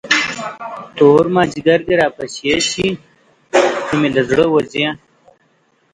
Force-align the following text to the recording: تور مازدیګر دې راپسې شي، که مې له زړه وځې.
تور 0.97 1.23
مازدیګر 1.33 1.79
دې 1.87 1.93
راپسې 2.01 2.55
شي، 2.69 2.87
که 3.87 3.93
مې 3.99 4.09
له 4.15 4.21
زړه 4.29 4.45
وځې. 4.53 4.85